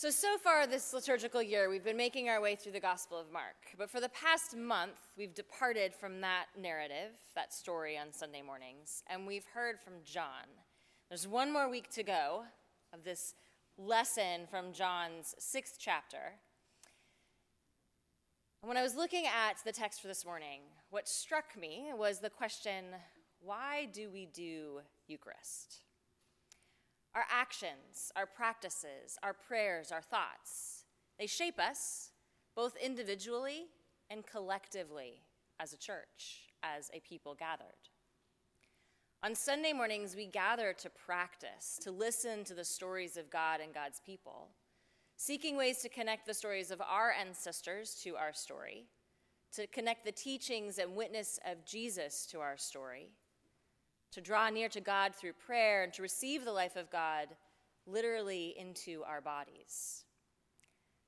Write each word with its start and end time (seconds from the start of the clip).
So, 0.00 0.08
so 0.08 0.38
far 0.38 0.66
this 0.66 0.94
liturgical 0.94 1.42
year, 1.42 1.68
we've 1.68 1.84
been 1.84 1.94
making 1.94 2.30
our 2.30 2.40
way 2.40 2.56
through 2.56 2.72
the 2.72 2.80
Gospel 2.80 3.18
of 3.18 3.30
Mark. 3.30 3.56
But 3.76 3.90
for 3.90 4.00
the 4.00 4.08
past 4.08 4.56
month, 4.56 4.96
we've 5.14 5.34
departed 5.34 5.94
from 5.94 6.22
that 6.22 6.46
narrative, 6.58 7.12
that 7.34 7.52
story 7.52 7.98
on 7.98 8.10
Sunday 8.10 8.40
mornings, 8.40 9.02
and 9.08 9.26
we've 9.26 9.44
heard 9.52 9.78
from 9.78 9.92
John. 10.02 10.46
There's 11.10 11.28
one 11.28 11.52
more 11.52 11.68
week 11.68 11.90
to 11.90 12.02
go 12.02 12.44
of 12.94 13.04
this 13.04 13.34
lesson 13.76 14.46
from 14.50 14.72
John's 14.72 15.34
sixth 15.38 15.76
chapter. 15.78 16.32
And 18.62 18.68
when 18.68 18.78
I 18.78 18.82
was 18.82 18.96
looking 18.96 19.26
at 19.26 19.62
the 19.66 19.72
text 19.72 20.00
for 20.00 20.08
this 20.08 20.24
morning, 20.24 20.60
what 20.88 21.10
struck 21.10 21.58
me 21.60 21.90
was 21.94 22.20
the 22.20 22.30
question 22.30 22.86
why 23.42 23.86
do 23.92 24.08
we 24.10 24.24
do 24.24 24.80
Eucharist? 25.08 25.80
Our 27.14 27.24
actions, 27.30 28.12
our 28.14 28.26
practices, 28.26 29.18
our 29.22 29.34
prayers, 29.34 29.90
our 29.90 30.02
thoughts, 30.02 30.84
they 31.18 31.26
shape 31.26 31.58
us 31.58 32.10
both 32.54 32.76
individually 32.76 33.66
and 34.10 34.26
collectively 34.26 35.22
as 35.58 35.72
a 35.72 35.78
church, 35.78 36.52
as 36.62 36.90
a 36.94 37.00
people 37.00 37.34
gathered. 37.34 37.88
On 39.22 39.34
Sunday 39.34 39.72
mornings, 39.74 40.16
we 40.16 40.26
gather 40.26 40.72
to 40.72 40.88
practice, 40.88 41.78
to 41.82 41.90
listen 41.90 42.42
to 42.44 42.54
the 42.54 42.64
stories 42.64 43.18
of 43.18 43.30
God 43.30 43.60
and 43.60 43.74
God's 43.74 44.00
people, 44.00 44.48
seeking 45.16 45.56
ways 45.58 45.78
to 45.78 45.90
connect 45.90 46.26
the 46.26 46.32
stories 46.32 46.70
of 46.70 46.80
our 46.80 47.12
ancestors 47.12 48.00
to 48.02 48.16
our 48.16 48.32
story, 48.32 48.86
to 49.52 49.66
connect 49.66 50.06
the 50.06 50.12
teachings 50.12 50.78
and 50.78 50.96
witness 50.96 51.38
of 51.44 51.66
Jesus 51.66 52.24
to 52.30 52.40
our 52.40 52.56
story, 52.56 53.10
to 54.12 54.20
draw 54.20 54.50
near 54.50 54.68
to 54.68 54.80
God 54.80 55.14
through 55.14 55.34
prayer, 55.34 55.82
and 55.82 55.92
to 55.94 56.02
receive 56.02 56.44
the 56.44 56.52
life 56.52 56.76
of 56.76 56.90
God 56.90 57.28
literally 57.86 58.54
into 58.58 59.02
our 59.06 59.20
bodies. 59.20 60.04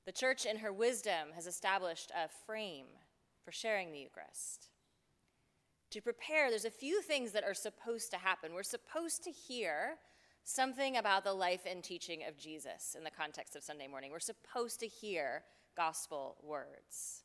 The 0.05 0.11
church, 0.11 0.45
in 0.45 0.57
her 0.57 0.73
wisdom, 0.73 1.29
has 1.35 1.47
established 1.47 2.11
a 2.11 2.27
frame 2.45 2.87
for 3.43 3.51
sharing 3.51 3.91
the 3.91 3.99
Eucharist. 3.99 4.69
To 5.91 6.01
prepare, 6.01 6.49
there's 6.49 6.65
a 6.65 6.71
few 6.71 7.01
things 7.01 7.31
that 7.33 7.43
are 7.43 7.53
supposed 7.53 8.11
to 8.11 8.17
happen. 8.17 8.53
We're 8.53 8.63
supposed 8.63 9.23
to 9.23 9.31
hear 9.31 9.95
something 10.43 10.97
about 10.97 11.23
the 11.23 11.33
life 11.33 11.61
and 11.65 11.83
teaching 11.83 12.23
of 12.27 12.37
Jesus 12.37 12.95
in 12.97 13.03
the 13.03 13.11
context 13.11 13.55
of 13.55 13.63
Sunday 13.63 13.87
morning. 13.87 14.11
We're 14.11 14.19
supposed 14.19 14.79
to 14.81 14.87
hear 14.87 15.43
gospel 15.77 16.37
words. 16.43 17.22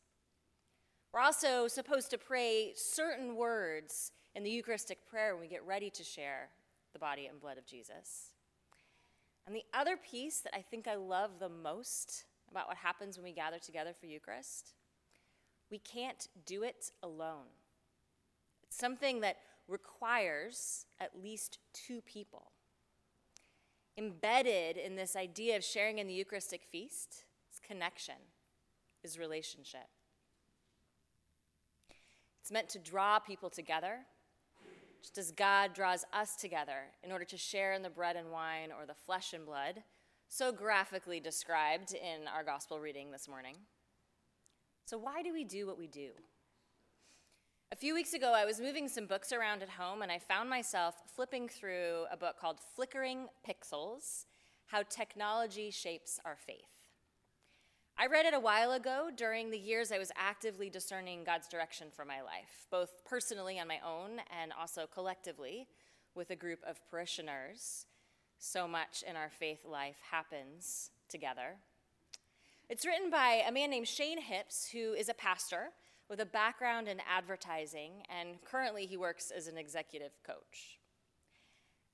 We're 1.19 1.25
also 1.25 1.67
supposed 1.67 2.11
to 2.11 2.17
pray 2.17 2.75
certain 2.77 3.35
words 3.35 4.13
in 4.37 4.45
the 4.45 4.51
Eucharistic 4.51 5.05
prayer 5.05 5.35
when 5.35 5.41
we 5.41 5.49
get 5.49 5.67
ready 5.67 5.91
to 5.91 6.05
share 6.05 6.51
the 6.93 7.01
body 7.01 7.27
and 7.27 7.41
blood 7.41 7.59
of 7.59 7.67
Jesus. 7.67 8.35
And 9.45 9.53
the 9.53 9.65
other 9.75 9.97
piece 9.97 10.39
that 10.39 10.55
I 10.55 10.63
think 10.63 10.87
I 10.87 10.95
love 10.95 11.41
the 11.41 11.49
most 11.49 12.27
about 12.49 12.69
what 12.69 12.77
happens 12.77 13.17
when 13.17 13.25
we 13.25 13.33
gather 13.33 13.59
together 13.59 13.93
for 13.99 14.07
Eucharist, 14.07 14.75
we 15.73 15.81
can't 15.81 16.29
do 16.47 16.63
it 16.63 16.93
alone. 17.03 17.51
It's 18.63 18.79
something 18.79 19.21
that 19.23 19.39
requires 19.67 20.87
at 21.01 21.21
least 21.21 21.59
two 21.75 22.01
people. 22.03 22.53
Embedded 23.97 24.77
in 24.77 24.95
this 24.95 25.17
idea 25.17 25.57
of 25.57 25.65
sharing 25.65 25.99
in 25.99 26.07
the 26.07 26.15
Eucharistic 26.15 26.63
feast 26.63 27.25
is 27.53 27.59
connection, 27.59 28.15
is 29.03 29.19
relationship. 29.19 29.89
It's 32.49 32.53
meant 32.55 32.71
to 32.71 32.79
draw 32.79 33.19
people 33.19 33.51
together 33.51 33.99
just 35.03 35.19
as 35.19 35.33
God 35.33 35.75
draws 35.75 36.07
us 36.15 36.35
together 36.35 36.87
in 37.05 37.13
order 37.13 37.27
to 37.27 37.37
share 37.37 37.75
in 37.75 37.83
the 37.83 37.91
bread 37.91 38.17
and 38.17 38.31
wine 38.31 38.71
or 38.73 38.87
the 38.87 38.95
flesh 38.95 39.35
and 39.35 39.45
blood, 39.45 39.83
so 40.31 40.51
graphically 40.51 41.21
described 41.21 41.93
in 41.93 42.27
our 42.27 42.43
gospel 42.43 42.81
reading 42.81 43.11
this 43.11 43.29
morning. 43.29 43.57
So, 44.87 44.97
why 44.97 45.21
do 45.23 45.31
we 45.31 45.45
do 45.45 45.67
what 45.67 45.77
we 45.77 45.89
do? 45.89 46.09
A 47.71 47.77
few 47.77 47.93
weeks 47.93 48.15
ago, 48.15 48.33
I 48.35 48.47
was 48.47 48.63
moving 48.63 48.89
some 48.89 49.05
books 49.05 49.31
around 49.31 49.63
at 49.63 49.69
home 49.69 50.01
and 50.01 50.11
I 50.11 50.19
found 50.19 50.49
myself 50.49 50.95
flipping 51.15 51.51
through 51.51 52.07
a 52.11 52.17
book 52.17 52.37
called 52.41 52.61
Flickering 52.75 53.27
Pixels 53.47 54.25
How 54.69 54.85
Technology 54.85 55.71
Shapes 55.71 56.19
Our 56.25 56.39
Faith. 56.47 56.78
I 58.01 58.07
read 58.07 58.27
it 58.27 58.35
a 58.35 58.39
while 58.39 58.71
ago 58.71 59.11
during 59.17 59.51
the 59.51 59.59
years 59.59 59.91
I 59.91 59.99
was 59.99 60.13
actively 60.15 60.71
discerning 60.71 61.25
God's 61.25 61.49
direction 61.49 61.89
for 61.91 62.05
my 62.05 62.23
life, 62.23 62.69
both 62.71 63.05
personally 63.05 63.59
on 63.59 63.67
my 63.67 63.81
own 63.85 64.21
and 64.41 64.53
also 64.53 64.87
collectively 64.87 65.67
with 66.15 66.31
a 66.31 66.37
group 66.37 66.61
of 66.65 66.79
parishioners. 66.89 67.87
So 68.39 68.69
much 68.69 69.03
in 69.03 69.17
our 69.17 69.31
faith 69.31 69.65
life 69.65 69.97
happens 70.13 70.93
together. 71.09 71.57
It's 72.69 72.87
written 72.87 73.11
by 73.11 73.43
a 73.45 73.51
man 73.51 73.71
named 73.71 73.89
Shane 73.89 74.23
Hipps, 74.23 74.71
who 74.71 74.93
is 74.93 75.09
a 75.09 75.15
pastor 75.15 75.71
with 76.09 76.21
a 76.21 76.27
background 76.27 76.87
in 76.87 77.01
advertising, 77.01 78.05
and 78.09 78.41
currently 78.45 78.87
he 78.87 78.97
works 78.97 79.33
as 79.37 79.49
an 79.49 79.59
executive 79.59 80.13
coach. 80.25 80.78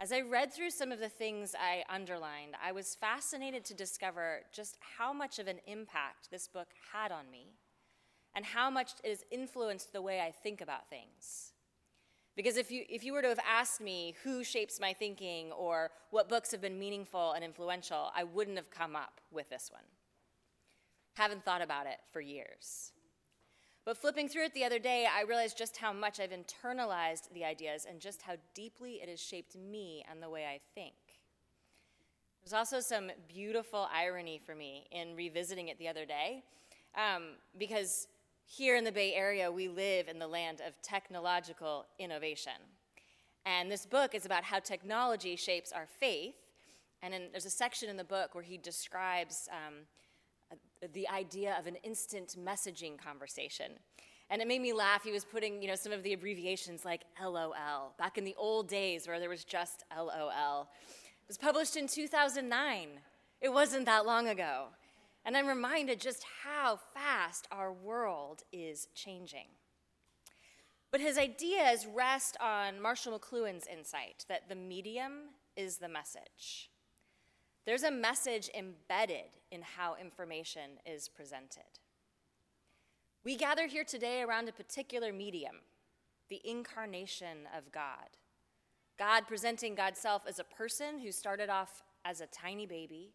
As 0.00 0.12
I 0.12 0.20
read 0.20 0.52
through 0.52 0.70
some 0.70 0.92
of 0.92 0.98
the 0.98 1.08
things 1.08 1.54
I 1.58 1.84
underlined, 1.88 2.56
I 2.62 2.72
was 2.72 2.94
fascinated 2.94 3.64
to 3.66 3.74
discover 3.74 4.40
just 4.52 4.76
how 4.98 5.12
much 5.12 5.38
of 5.38 5.46
an 5.46 5.60
impact 5.66 6.30
this 6.30 6.48
book 6.48 6.68
had 6.92 7.12
on 7.12 7.30
me 7.30 7.54
and 8.34 8.44
how 8.44 8.70
much 8.70 8.92
it 9.04 9.08
has 9.08 9.24
influenced 9.30 9.92
the 9.92 10.02
way 10.02 10.20
I 10.20 10.32
think 10.32 10.60
about 10.60 10.90
things. 10.90 11.52
Because 12.36 12.56
if 12.56 12.72
you, 12.72 12.84
if 12.88 13.04
you 13.04 13.12
were 13.12 13.22
to 13.22 13.28
have 13.28 13.38
asked 13.48 13.80
me 13.80 14.16
who 14.24 14.42
shapes 14.42 14.80
my 14.80 14.92
thinking 14.92 15.52
or 15.52 15.92
what 16.10 16.28
books 16.28 16.50
have 16.50 16.60
been 16.60 16.78
meaningful 16.78 17.32
and 17.32 17.44
influential, 17.44 18.10
I 18.14 18.24
wouldn't 18.24 18.56
have 18.56 18.70
come 18.70 18.96
up 18.96 19.20
with 19.30 19.48
this 19.50 19.70
one. 19.72 19.84
Haven't 21.14 21.44
thought 21.44 21.62
about 21.62 21.86
it 21.86 21.98
for 22.12 22.20
years. 22.20 22.90
But 23.84 23.98
flipping 23.98 24.28
through 24.28 24.44
it 24.44 24.54
the 24.54 24.64
other 24.64 24.78
day, 24.78 25.06
I 25.06 25.22
realized 25.22 25.58
just 25.58 25.76
how 25.76 25.92
much 25.92 26.18
I've 26.18 26.30
internalized 26.30 27.30
the 27.34 27.44
ideas 27.44 27.86
and 27.88 28.00
just 28.00 28.22
how 28.22 28.36
deeply 28.54 28.94
it 29.02 29.08
has 29.10 29.20
shaped 29.20 29.56
me 29.56 30.04
and 30.10 30.22
the 30.22 30.30
way 30.30 30.46
I 30.46 30.60
think. 30.74 30.94
There's 32.42 32.54
also 32.54 32.80
some 32.80 33.10
beautiful 33.28 33.88
irony 33.92 34.40
for 34.44 34.54
me 34.54 34.86
in 34.90 35.14
revisiting 35.14 35.68
it 35.68 35.78
the 35.78 35.88
other 35.88 36.06
day, 36.06 36.44
um, 36.94 37.36
because 37.58 38.08
here 38.46 38.76
in 38.76 38.84
the 38.84 38.92
Bay 38.92 39.14
Area, 39.14 39.50
we 39.50 39.68
live 39.68 40.08
in 40.08 40.18
the 40.18 40.26
land 40.26 40.60
of 40.66 40.80
technological 40.82 41.86
innovation. 41.98 42.52
And 43.46 43.70
this 43.70 43.84
book 43.86 44.14
is 44.14 44.24
about 44.24 44.44
how 44.44 44.58
technology 44.58 45.36
shapes 45.36 45.72
our 45.72 45.86
faith. 45.86 46.34
And 47.02 47.12
in, 47.12 47.22
there's 47.32 47.46
a 47.46 47.50
section 47.50 47.88
in 47.90 47.96
the 47.96 48.04
book 48.04 48.34
where 48.34 48.44
he 48.44 48.56
describes 48.56 49.48
um, 49.50 49.74
the 50.92 51.08
idea 51.08 51.56
of 51.58 51.66
an 51.66 51.76
instant 51.76 52.36
messaging 52.42 52.98
conversation. 52.98 53.72
And 54.30 54.40
it 54.40 54.48
made 54.48 54.62
me 54.62 54.72
laugh. 54.72 55.02
He 55.04 55.12
was 55.12 55.24
putting, 55.24 55.60
you 55.62 55.68
know, 55.68 55.74
some 55.74 55.92
of 55.92 56.02
the 56.02 56.12
abbreviations 56.12 56.84
like 56.84 57.02
LOL, 57.22 57.94
back 57.98 58.18
in 58.18 58.24
the 58.24 58.34
old 58.38 58.68
days 58.68 59.06
where 59.06 59.20
there 59.20 59.28
was 59.28 59.44
just 59.44 59.84
LOL. 59.96 60.68
It 60.82 61.28
was 61.28 61.38
published 61.38 61.76
in 61.76 61.86
2009. 61.86 62.88
It 63.40 63.52
wasn't 63.52 63.86
that 63.86 64.06
long 64.06 64.28
ago. 64.28 64.66
And 65.24 65.36
I'm 65.36 65.46
reminded 65.46 66.00
just 66.00 66.24
how 66.42 66.78
fast 66.92 67.48
our 67.50 67.72
world 67.72 68.42
is 68.52 68.88
changing. 68.94 69.46
But 70.90 71.00
his 71.00 71.18
ideas 71.18 71.86
rest 71.86 72.36
on 72.40 72.80
Marshall 72.80 73.18
McLuhan's 73.18 73.66
insight 73.66 74.24
that 74.28 74.48
the 74.48 74.54
medium 74.54 75.30
is 75.56 75.78
the 75.78 75.88
message. 75.88 76.70
There's 77.66 77.82
a 77.82 77.90
message 77.90 78.50
embedded 78.54 79.38
in 79.50 79.62
how 79.62 79.96
information 79.98 80.78
is 80.84 81.08
presented. 81.08 81.62
We 83.24 83.36
gather 83.36 83.66
here 83.66 83.84
today 83.84 84.22
around 84.22 84.48
a 84.48 84.52
particular 84.52 85.12
medium, 85.12 85.56
the 86.28 86.42
incarnation 86.44 87.48
of 87.56 87.72
God. 87.72 88.18
God 88.98 89.26
presenting 89.26 89.74
God's 89.74 89.98
self 89.98 90.22
as 90.28 90.38
a 90.38 90.44
person 90.44 90.98
who 90.98 91.10
started 91.10 91.48
off 91.48 91.82
as 92.04 92.20
a 92.20 92.26
tiny 92.26 92.66
baby, 92.66 93.14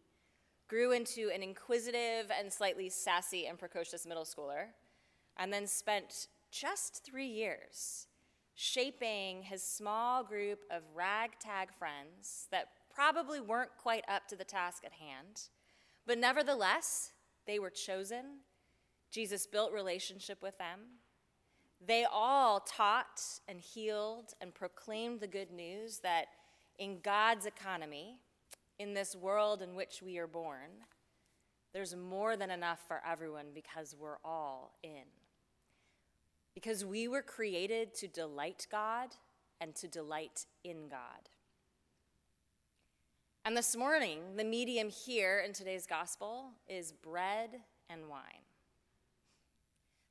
grew 0.68 0.92
into 0.92 1.30
an 1.32 1.42
inquisitive 1.42 2.30
and 2.36 2.52
slightly 2.52 2.88
sassy 2.88 3.46
and 3.46 3.58
precocious 3.58 4.04
middle 4.04 4.24
schooler, 4.24 4.66
and 5.36 5.52
then 5.52 5.66
spent 5.66 6.26
just 6.50 7.04
three 7.04 7.28
years 7.28 8.08
shaping 8.54 9.42
his 9.42 9.62
small 9.62 10.22
group 10.24 10.60
of 10.70 10.82
ragtag 10.94 11.72
friends 11.72 12.48
that 12.50 12.68
probably 12.94 13.40
weren't 13.40 13.76
quite 13.78 14.04
up 14.08 14.26
to 14.28 14.36
the 14.36 14.44
task 14.44 14.84
at 14.84 14.92
hand, 14.92 15.48
but 16.06 16.18
nevertheless, 16.18 17.12
they 17.46 17.58
were 17.58 17.70
chosen. 17.70 18.40
Jesus 19.10 19.46
built 19.46 19.72
relationship 19.72 20.42
with 20.42 20.56
them. 20.58 20.80
They 21.84 22.04
all 22.10 22.60
taught 22.60 23.20
and 23.48 23.60
healed 23.60 24.34
and 24.40 24.54
proclaimed 24.54 25.20
the 25.20 25.26
good 25.26 25.50
news 25.50 25.98
that 26.00 26.26
in 26.78 27.00
God's 27.02 27.46
economy, 27.46 28.18
in 28.78 28.94
this 28.94 29.14
world 29.16 29.62
in 29.62 29.74
which 29.74 30.02
we 30.02 30.18
are 30.18 30.26
born, 30.26 30.70
there's 31.72 31.94
more 31.94 32.36
than 32.36 32.50
enough 32.50 32.80
for 32.86 33.00
everyone 33.06 33.46
because 33.54 33.94
we're 33.98 34.18
all 34.24 34.74
in. 34.82 35.04
Because 36.54 36.84
we 36.84 37.06
were 37.06 37.22
created 37.22 37.94
to 37.94 38.08
delight 38.08 38.66
God 38.70 39.10
and 39.60 39.74
to 39.76 39.88
delight 39.88 40.46
in 40.64 40.88
God. 40.88 41.28
And 43.42 43.56
this 43.56 43.74
morning, 43.74 44.36
the 44.36 44.44
medium 44.44 44.90
here 44.90 45.40
in 45.40 45.54
today's 45.54 45.86
gospel 45.86 46.50
is 46.68 46.92
bread 46.92 47.60
and 47.88 48.08
wine. 48.10 48.44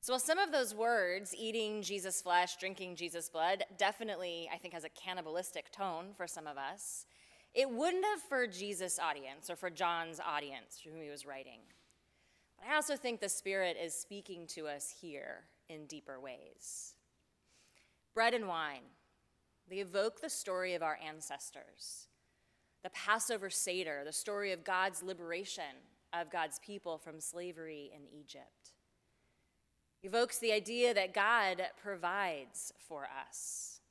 So, 0.02 0.14
while 0.14 0.20
some 0.20 0.40
of 0.40 0.52
those 0.52 0.74
words, 0.74 1.36
eating 1.38 1.84
Jesus' 1.84 2.24
flesh, 2.24 2.58
drinking 2.58 2.96
Jesus' 2.96 3.30
blood, 3.30 3.66
definitely, 3.78 4.50
I 4.52 4.58
think, 4.58 4.74
has 4.74 4.84
a 4.84 4.90
cannibalistic 4.90 5.72
tone 5.72 6.08
for 6.18 6.26
some 6.26 6.48
of 6.48 6.58
us, 6.58 7.06
it 7.54 7.70
wouldn't 7.70 8.04
have 8.04 8.22
for 8.22 8.48
Jesus' 8.48 8.98
audience 8.98 9.48
or 9.48 9.56
for 9.56 9.70
John's 9.70 10.20
audience 10.20 10.80
to 10.84 10.90
whom 10.90 11.02
he 11.02 11.10
was 11.10 11.26
writing. 11.26 11.60
But 12.58 12.70
I 12.72 12.76
also 12.76 12.96
think 12.96 13.20
the 13.20 13.30
Spirit 13.30 13.78
is 13.80 13.94
speaking 13.94 14.48
to 14.56 14.68
us 14.68 14.92
here 15.02 15.44
in 15.70 15.86
deeper 15.86 16.20
ways. 16.20 16.96
Bread 18.16 18.34
and 18.34 18.48
wine, 18.48 18.90
they 19.70 19.78
evoke 19.78 20.20
the 20.20 20.32
story 20.32 20.74
of 20.74 20.82
our 20.82 20.98
ancestors. 21.08 22.09
The 22.84 22.90
Passover 22.92 23.50
Seder, 23.50 24.04
the 24.06 24.14
story 24.14 24.52
of 24.52 24.64
God's 24.64 25.04
liberation 25.04 25.64
of 26.14 26.32
God's 26.32 26.60
people 26.60 26.98
from 26.98 27.20
slavery 27.20 27.92
in 27.94 28.02
Egypt. 28.08 28.74
Evokes 30.02 30.40
the 30.40 30.54
idea 30.54 30.94
that 30.94 31.14
God 31.14 31.62
provides 31.82 32.74
for 32.88 33.08
us. 33.28 33.82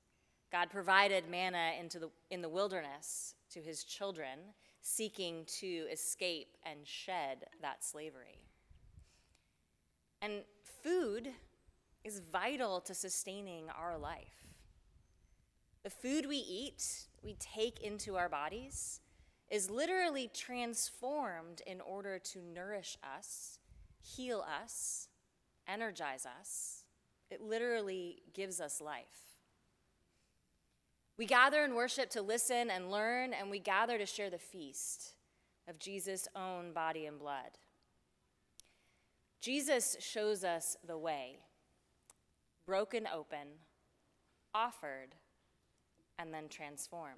God 0.50 0.70
provided 0.70 1.28
manna 1.30 1.72
into 1.78 1.98
the, 1.98 2.10
in 2.30 2.40
the 2.40 2.48
wilderness 2.48 3.34
to 3.50 3.60
his 3.60 3.84
children 3.84 4.38
seeking 4.80 5.44
to 5.60 5.86
escape 5.92 6.56
and 6.64 6.80
shed 6.84 7.44
that 7.60 7.84
slavery. 7.84 8.46
And 10.22 10.42
food 10.82 11.28
is 12.04 12.22
vital 12.32 12.80
to 12.80 12.94
sustaining 12.94 13.66
our 13.78 13.98
life. 13.98 14.47
The 15.88 16.08
food 16.08 16.26
we 16.26 16.36
eat, 16.36 17.06
we 17.22 17.34
take 17.40 17.80
into 17.80 18.16
our 18.16 18.28
bodies, 18.28 19.00
is 19.50 19.70
literally 19.70 20.30
transformed 20.34 21.62
in 21.66 21.80
order 21.80 22.18
to 22.18 22.42
nourish 22.42 22.98
us, 23.02 23.58
heal 23.98 24.44
us, 24.62 25.08
energize 25.66 26.26
us. 26.26 26.84
It 27.30 27.40
literally 27.40 28.20
gives 28.34 28.60
us 28.60 28.82
life. 28.82 29.38
We 31.16 31.24
gather 31.24 31.64
in 31.64 31.74
worship 31.74 32.10
to 32.10 32.20
listen 32.20 32.68
and 32.68 32.90
learn, 32.90 33.32
and 33.32 33.48
we 33.48 33.58
gather 33.58 33.96
to 33.96 34.04
share 34.04 34.28
the 34.28 34.36
feast 34.36 35.14
of 35.66 35.78
Jesus' 35.78 36.28
own 36.36 36.74
body 36.74 37.06
and 37.06 37.18
blood. 37.18 37.56
Jesus 39.40 39.96
shows 40.00 40.44
us 40.44 40.76
the 40.86 40.98
way 40.98 41.38
broken 42.66 43.08
open, 43.10 43.48
offered, 44.54 45.14
and 46.18 46.32
then 46.32 46.48
transformed. 46.48 47.14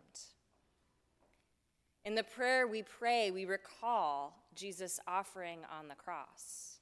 In 2.05 2.15
the 2.15 2.23
prayer 2.23 2.67
we 2.67 2.83
pray, 2.83 3.31
we 3.31 3.45
recall 3.45 4.35
Jesus' 4.55 5.01
offering 5.07 5.61
on 5.71 5.89
the 5.89 5.95
cross, 5.95 6.79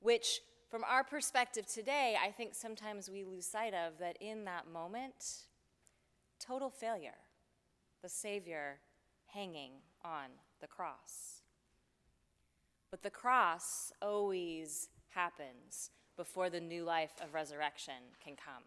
which, 0.00 0.40
from 0.70 0.84
our 0.84 1.02
perspective 1.02 1.66
today, 1.66 2.16
I 2.22 2.30
think 2.30 2.54
sometimes 2.54 3.10
we 3.10 3.24
lose 3.24 3.46
sight 3.46 3.72
of 3.74 3.98
that 4.00 4.18
in 4.20 4.44
that 4.44 4.66
moment, 4.70 5.46
total 6.38 6.68
failure, 6.68 7.18
the 8.02 8.08
Savior 8.08 8.80
hanging 9.26 9.72
on 10.04 10.28
the 10.60 10.66
cross. 10.66 11.40
But 12.90 13.02
the 13.02 13.10
cross 13.10 13.92
always 14.02 14.90
happens 15.08 15.90
before 16.16 16.50
the 16.50 16.60
new 16.60 16.84
life 16.84 17.12
of 17.22 17.32
resurrection 17.32 17.94
can 18.22 18.36
come. 18.36 18.64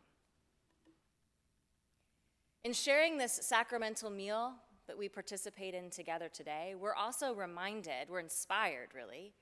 In 2.66 2.74
sharing 2.74 3.20
this 3.20 3.34
sacramental 3.44 4.10
meal 4.10 4.54
that 4.88 4.98
we 4.98 5.08
participate 5.08 5.76
in 5.76 5.92
together 5.92 6.28
today, 6.28 6.74
we're 6.76 6.96
also 6.96 7.32
reminded, 7.36 8.10
we're 8.10 8.20
inspired 8.20 8.88
really, 8.96 9.34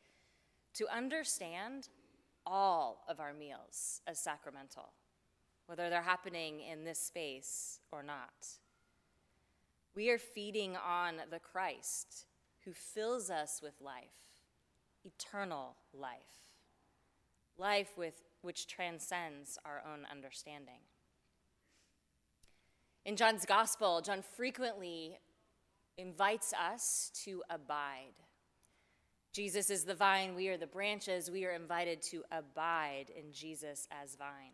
to 0.74 0.94
understand 0.94 1.88
all 2.46 3.06
of 3.08 3.22
our 3.22 3.32
meals 3.34 4.02
as 4.08 4.20
sacramental 4.20 4.92
whether 5.68 5.90
they're 5.90 6.02
happening 6.02 6.60
in 6.70 6.84
this 6.84 7.00
space 7.00 7.80
or 7.94 8.04
not. 8.04 8.46
We 9.96 10.10
are 10.10 10.18
feeding 10.18 10.76
on 10.76 11.16
the 11.32 11.40
Christ 11.40 12.26
who 12.66 12.74
fills 12.74 13.30
us 13.30 13.62
with 13.64 13.80
life, 13.80 14.44
eternal 15.06 15.78
life, 15.94 16.20
life 17.58 17.94
with, 17.96 18.22
which 18.42 18.68
transcends 18.68 19.58
our 19.64 19.82
own 19.90 20.06
understanding. 20.12 20.82
In 23.06 23.16
John's 23.18 23.46
gospel, 23.46 24.02
John 24.02 24.22
frequently 24.22 25.20
invites 25.98 26.54
us 26.54 27.12
to 27.26 27.44
abide. 27.50 28.14
Jesus 29.34 29.70
is 29.70 29.84
the 29.84 29.96
vine, 29.96 30.36
we 30.36 30.48
are 30.50 30.58
the 30.58 30.68
branches. 30.68 31.30
We 31.30 31.46
are 31.46 31.52
invited 31.52 32.02
to 32.04 32.24
abide 32.32 33.06
in 33.10 33.34
Jesus 33.34 33.88
as 33.92 34.16
vine. 34.16 34.54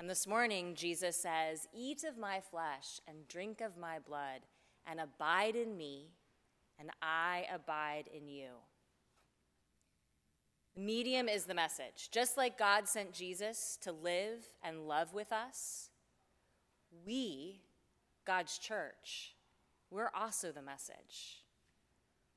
And 0.00 0.08
this 0.10 0.26
morning, 0.26 0.74
Jesus 0.74 1.16
says, 1.16 1.68
Eat 1.72 2.02
of 2.02 2.18
my 2.18 2.40
flesh 2.40 2.98
and 3.06 3.28
drink 3.28 3.60
of 3.60 3.76
my 3.76 3.98
blood, 3.98 4.40
and 4.84 4.98
abide 4.98 5.54
in 5.54 5.76
me, 5.76 6.08
and 6.78 6.90
I 7.00 7.44
abide 7.54 8.08
in 8.12 8.26
you. 8.26 8.48
The 10.74 10.80
medium 10.80 11.28
is 11.28 11.44
the 11.44 11.54
message. 11.54 12.08
Just 12.10 12.36
like 12.36 12.58
God 12.58 12.88
sent 12.88 13.12
Jesus 13.12 13.78
to 13.82 13.92
live 13.92 14.48
and 14.64 14.88
love 14.88 15.12
with 15.12 15.30
us, 15.30 15.90
we, 17.04 17.60
God's 18.24 18.58
church, 18.58 19.34
we're 19.90 20.10
also 20.14 20.52
the 20.52 20.62
message. 20.62 21.42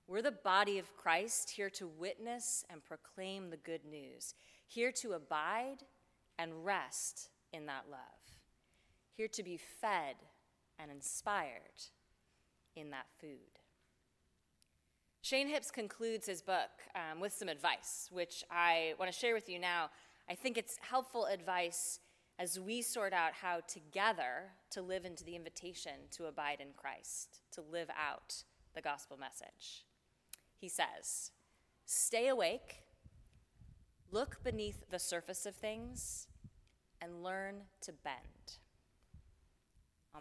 We're 0.08 0.22
the 0.22 0.32
body 0.32 0.78
of 0.78 0.96
Christ 0.96 1.50
here 1.52 1.70
to 1.72 1.88
witness 1.88 2.64
and 2.70 2.84
proclaim 2.84 3.50
the 3.50 3.58
good 3.58 3.86
news, 3.86 4.36
here 4.68 4.92
to 4.94 5.14
abide 5.14 5.84
and 6.38 6.66
rest 6.66 7.30
in 7.54 7.66
that 7.66 7.86
love, 7.90 8.00
here 9.16 9.28
to 9.30 9.44
be 9.44 9.58
fed 9.58 10.16
and 10.78 10.92
inspired 10.92 11.90
in 12.76 12.92
that 12.92 13.08
food. 13.20 13.60
Shane 15.22 15.50
Hipps 15.50 15.72
concludes 15.72 16.28
his 16.28 16.44
book 16.44 16.70
um, 16.94 17.20
with 17.20 17.34
some 17.34 17.50
advice, 17.50 18.10
which 18.12 18.44
I 18.52 18.94
want 19.00 19.12
to 19.12 19.18
share 19.18 19.34
with 19.34 19.50
you 19.50 19.58
now. 19.58 19.90
I 20.30 20.36
think 20.36 20.56
it's 20.56 20.78
helpful 20.82 21.26
advice 21.26 22.00
as 22.38 22.60
we 22.60 22.82
sort 22.82 23.14
out 23.14 23.34
how 23.34 23.62
together 23.68 24.52
to 24.72 24.82
live 24.82 25.06
into 25.06 25.24
the 25.24 25.36
invitation 25.36 25.94
to 26.12 26.26
abide 26.26 26.60
in 26.60 26.70
Christ, 26.76 27.42
to 27.54 27.62
live 27.62 27.90
out 27.90 28.44
the 28.74 28.82
gospel 28.82 29.18
message. 29.18 29.86
He 30.58 30.68
says, 30.68 31.32
Stay 31.86 32.28
awake, 32.28 32.84
look 34.12 34.44
beneath 34.44 34.90
the 34.90 35.00
surface 35.00 35.46
of 35.46 35.56
things, 35.56 36.28
and 37.02 37.24
learn 37.24 37.62
to 37.82 37.94
bend. 37.94 38.58